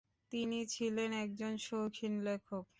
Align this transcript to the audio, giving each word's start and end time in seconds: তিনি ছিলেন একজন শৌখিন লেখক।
তিনি 0.31 0.59
ছিলেন 0.67 1.09
একজন 1.23 1.53
শৌখিন 1.59 2.13
লেখক। 2.23 2.65